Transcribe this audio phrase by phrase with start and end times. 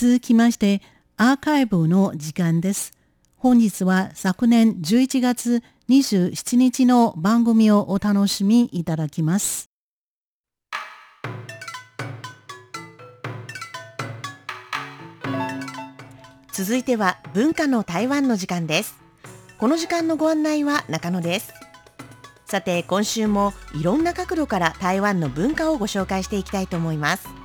[0.00, 0.80] 続きまして
[1.18, 2.94] アーカイブの時間です。
[3.36, 9.68] 本日は昨年11月27日の番組をお楽しみいただきます。
[16.54, 18.96] 続いては文化の台湾の時間です。
[19.58, 21.52] この時間のご案内は中野です。
[22.46, 27.39] さて今週もいろんな角度から台湾の文化をご紹介していきたいと思います。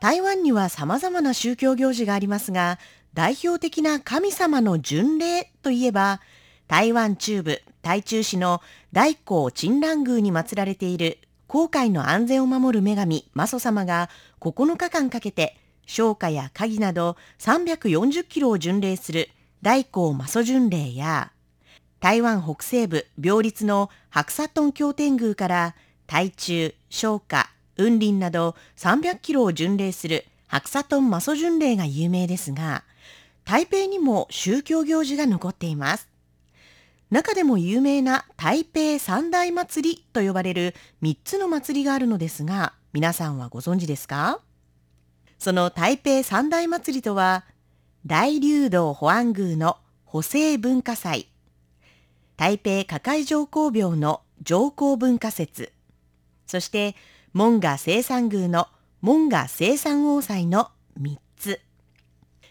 [0.00, 2.78] 台湾には様々な宗教行事がありますが、
[3.14, 6.20] 代表的な神様の巡礼といえば、
[6.68, 8.60] 台湾中部台中市の
[8.92, 19.30] 大光鎮蘭宮に祀られている航海の安全を守る女神、マソ様が9日間かけて、商家や鍵など340キロを巡礼する
[19.62, 21.30] 大光マソ巡礼や、
[22.00, 25.74] 台湾北西部病立の白沙屯経天宮から
[26.06, 32.84] 台中、商家、雲林など300キロを巡礼する白沙屯マソ巡礼が有名ですが、
[33.44, 36.08] 台北にも宗教行事が残っています。
[37.10, 44.40] 中でも有名な台北三大祭りと呼ばれる3つの祭りがあるのですが、皆さんはご存知ですか？
[45.38, 47.44] その台北三大祭りとは、
[48.06, 51.28] 大流道保安宮の補正文化祭、
[52.36, 55.72] 台北加海上皇廟の上皇文化節、
[56.46, 56.96] そして
[57.36, 58.66] 門賀生産宮の
[59.02, 61.60] 門賀生産王祭の3つ。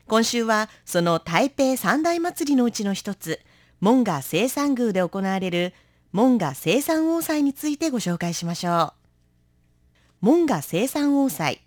[0.06, 3.40] 今週はその台北三大祭りのうちの一つ、
[3.82, 5.74] 門賀生産宮で行われる
[6.12, 8.94] 門賀生産王祭についてご紹介しましょう。
[10.22, 11.64] 門賀生産王祭。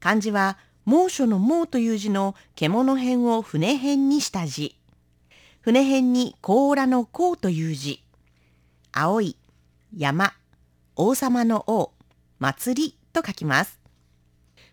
[0.00, 0.56] 漢字は
[0.86, 4.80] 猛暑の猛という字の獣辺を船辺にした字。
[5.60, 8.02] 船辺に甲羅の甲という字。
[8.92, 9.36] 青い、
[9.94, 10.32] 山、
[10.96, 11.92] 王様の王。
[12.42, 13.78] 祭りと書きます。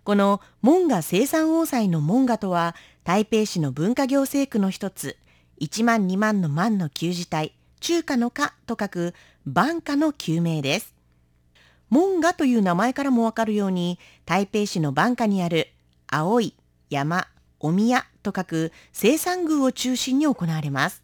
[0.04, 5.18] この門賀生産王祭の門賀とは台北市の文化行政区の一つ、
[5.62, 9.14] 1万2万の万の旧字体、中華の華と書く
[9.46, 10.96] 万華の旧名です。
[11.90, 15.68] 門賀という名前からもわかるように、台北市の万華にある
[16.08, 16.56] 青い
[16.90, 17.28] 山、
[17.60, 21.04] お宮と書く生産宮を中心に行われます。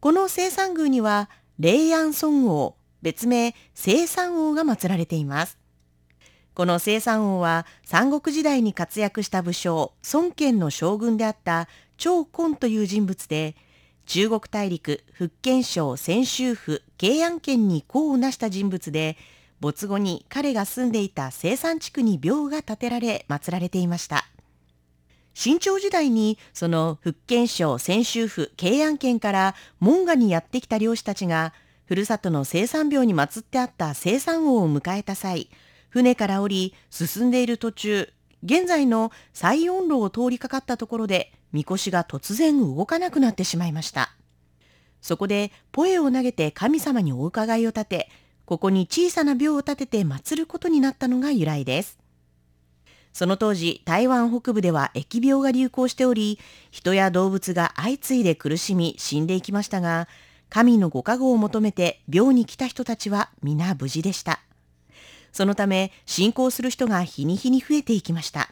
[0.00, 5.58] この生産宮には、霊安尊王、別名生産王が祀られています。
[6.54, 13.56] この生産王は三国時代に活躍した武将、孫権の将軍であった長根という人物で、
[14.06, 19.16] 中国大陸福建省泉州府慶安県に功を成した人物で、
[19.60, 24.26] 没後に彼が住んでいた生産地区に廟が建てられ祀られていました。
[25.34, 31.54] 新朝時代にその福建省泉州府慶安県から門賀にやってきた漁師たちが
[31.84, 35.50] ふるさとの生産廟に祀ってあった生産王を迎えた際、
[35.88, 38.08] 船から降り、進んでいる途中、
[38.42, 44.16] 現在の西温路を通りかかったところで、みこしが突然動かなくなってしまいました。
[45.00, 48.10] そこで、ポエを投げて神様にお伺いを立て、
[48.44, 51.98] ここに小さな廟を建てて祀ることになったのが由来です。
[53.12, 56.38] その当時、台湾北部では疫病が流行しており、
[56.70, 60.08] 人や動物が相次いで苦しみ死んでいきましたが、
[60.52, 64.38] 神のご加護を求めて病に来た人たちは皆無事でした。
[65.32, 68.50] そのため信仰する人が日に日に増えていきました。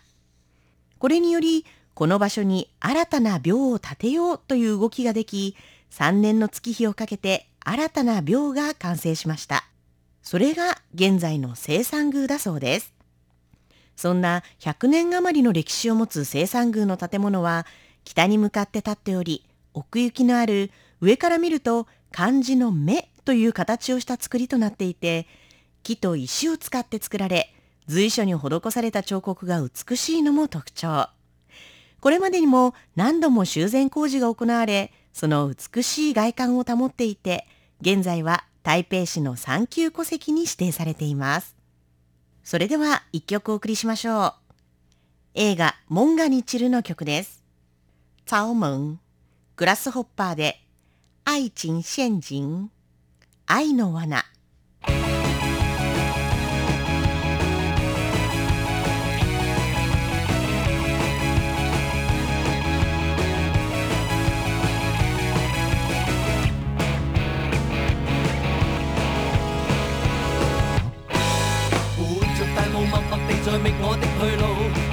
[0.98, 5.54] これにより、この場所に新たな廟を建てようという動きができ、
[5.90, 9.66] 3年の月日をかけて新たな廟が完成しました。
[10.22, 12.94] それが現在の生産宮だそうです。
[13.94, 17.66] そんな100年余りの歴史を持つ生産宮の建物は
[18.04, 19.44] 北に向かって立っており、
[19.74, 25.26] 奥行きのある上から見ると漢字の目という形をした作りとなっていて、
[25.82, 27.54] 木と石を使って作られ、
[27.86, 31.08] 随所に施された彫刻が美しいのも特徴。
[32.00, 37.46] これまでにも何度も修繕工事が行われ、その美しい外観を保っていて、
[37.80, 41.56] 現在は台北市の三級戸籍に指定されています。
[42.44, 44.34] それでは一曲お送りしましょう。
[45.34, 47.42] 映画、モンガに散るの曲です。
[48.26, 49.00] チャオムン、
[49.56, 50.60] グラスホッパーで
[51.24, 52.70] 愛情陷阱
[53.46, 54.24] 愛の罠
[73.42, 74.44] 在覓我的去路，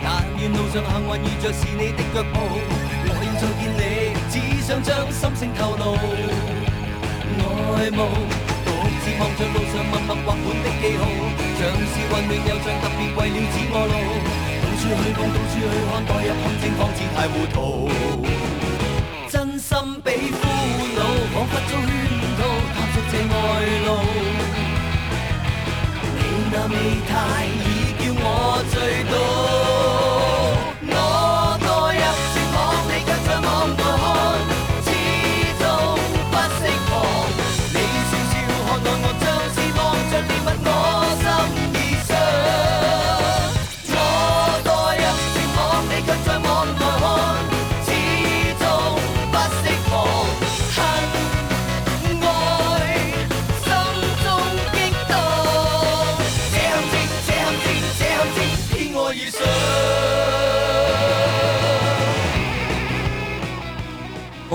[0.02, 2.36] 但願路上幸運遇着是你的腳步。
[3.06, 4.07] 我要再見你，
[4.68, 5.96] 想将心声透露。
[7.78, 8.04] 爱慕，
[8.66, 8.70] 独
[9.00, 11.08] 自望着路上默默画满的记号，
[11.56, 13.96] 像是混乱又像特别为了指我路，
[14.60, 14.84] 到处去
[15.16, 15.56] 碰，到处去
[15.88, 17.00] 看，代入陷阱。
[17.16, 17.56] 太糊涂，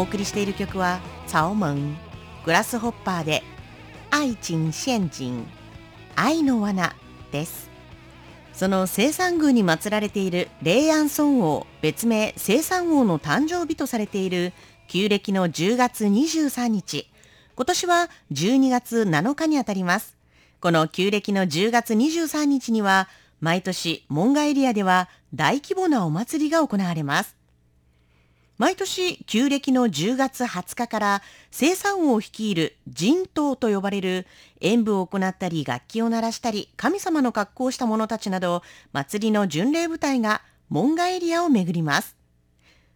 [0.03, 1.97] お送りしている曲は「サオモン」
[2.45, 3.45] グラスホッパーで
[4.11, 5.45] 「愛情陷阱
[6.17, 6.97] 愛の罠」
[7.31, 7.71] です。
[8.53, 14.53] その生産宮に祀られている霊安尊王別名生産王の誕生日とされている
[14.89, 17.09] 旧暦の10月23日
[17.55, 20.17] 今年は12月7日にあたります。
[20.61, 23.09] この旧暦の10月23日には
[23.41, 27.42] 毎年門賀エリアでは大規模なお祭りが行われます。
[28.59, 34.27] 毎年旧暦の10月20日から生産王を率いる神道と呼ばれる
[34.61, 38.63] 演舞を行ったり楽器を鳴らしたり神様の格好をした者たちなど
[38.93, 42.17] 祭りの巡礼部隊が門賀エリアを巡ります。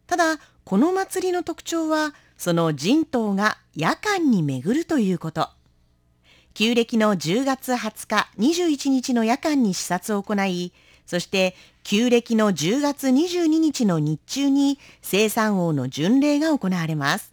[0.07, 5.49] ただこの祭りの特徴はその神道が夜間に巡るということ。
[6.55, 10.73] 旧暦の10月20日、21日の夜間に視察を行い、
[11.05, 11.55] そして
[11.89, 17.33] 旧暦の10月22日の日中に生産王の巡礼が行われます。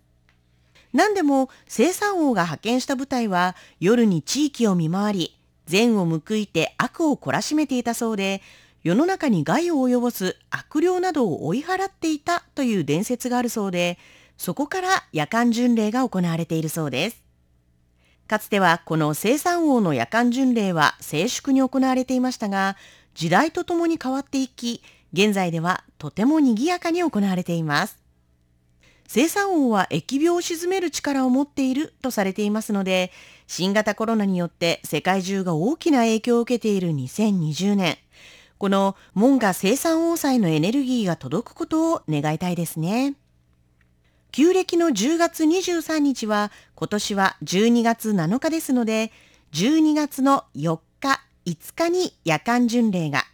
[0.94, 8.44] 何でも生産王が派遣した部隊は夜に地域を見回り、善を報いて悪を懲らしめていたそうで、
[8.84, 13.98] 世の中に害を及ぼす悪霊などを追い払っていたという伝説があるそうで、
[14.38, 17.23] そこから夜間巡礼が行われているそうです。
[18.28, 22.78] かつてはこの生産王の夜間巡礼は静粛に行われていましたが、
[23.14, 24.82] 時代とともに変わっていき、
[25.12, 28.00] 現在ではとても賑やかに行われています。
[29.08, 33.12] 生産王は疫病を鎮める力を持っているとされていますので、
[33.46, 37.98] 新型コロナによって世界中が大きな影響を受けている2020年、
[38.58, 43.16] この門賀生産王祭のエネルギーが届くことを願いたいですね。
[44.34, 49.12] 旧暦の10月23日は今年は12月7日ですので、
[49.52, 53.26] 12月の4日、5日に夜間巡礼が、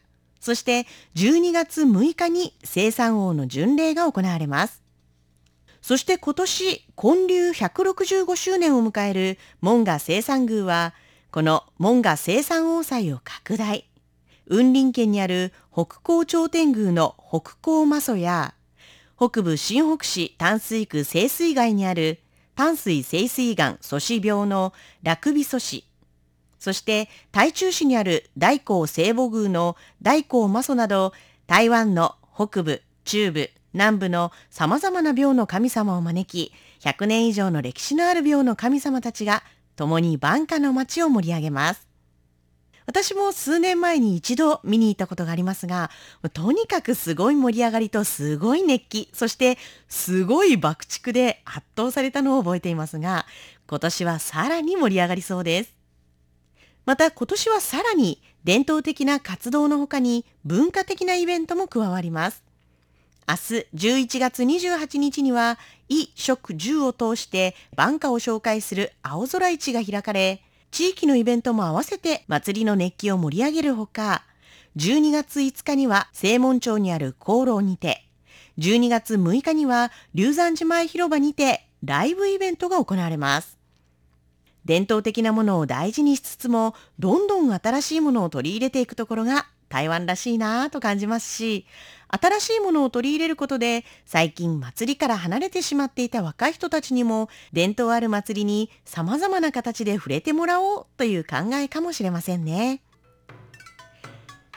[0.41, 4.83] そして12月6日に生産王の巡礼が行われます。
[5.81, 10.93] そして今年、建立165周年を迎える門賀生産宮は、
[11.31, 13.87] この門賀生産王祭を拡大。
[14.49, 18.53] 雲林県にある北高頂天宮の北高媽祖や、
[19.19, 22.21] 北部新北市淡水区清水街にある
[22.55, 24.71] 淡水清水岩祖師廟の
[25.03, 25.83] 楽美祖師、
[26.57, 31.11] そして台中市にある大光聖母宮の大光媽祖など
[31.47, 39.43] 台湾の北部、中部、南部の様々な廟の神様を招き、100年以上の歴史のある廟の神様たちが
[39.75, 41.88] 共に晩夏の街を盛り上げます。
[42.89, 45.91] 私も数年前に一度見に行ったことがありますが、
[46.33, 53.27] とにかくすごい盛り上がりとすごい熱気、そしてすごい爆竹で圧倒されたのを覚えていますが、
[53.67, 55.75] 今年はさらに盛り上がりそうです。
[56.87, 62.43] また今年はさらに伝統的な活動の他に文化的なイベントも加わります。
[63.27, 65.59] 明日11月28日には、
[65.89, 74.23] 衣食住を通して晩夏を紹介する青空市が開かれ、地域のイベントも合わせて祭りの熱気を盛り上げるほか、
[74.77, 78.05] 12月5日には正門町にある航路にて、
[78.59, 83.57] 12月6日には龍山寺前広場にてライブイベントが行われます。
[84.65, 91.65] 伝統的なものを大事にしつつも、どんどん新しいものを取り入れていくところが台湾らしいなぁと感じますし、
[92.09, 102.81] 新しいものを取り入れることで、最近祭りから離れてしまっていた若い人たちにも、伝統ある祭りに様々な形で触れてもらおうという考えかもしれませんね。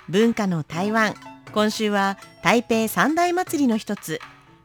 [0.08, 1.14] 文化の台湾、
[1.52, 4.18] 今週は台北三大祭りの一つ、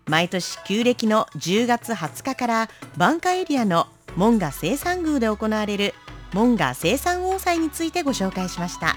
[0.06, 5.94] 毎年旧暦の10月20日から晩夏エリアの門賀生産宮で行われる
[6.34, 8.96] 門賀生産王祭についてご紹介しました。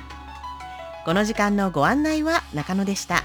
[1.04, 3.24] この時間のご案内は中野でした。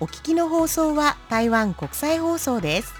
[0.00, 2.97] お聞きの放送は台湾国際放送です。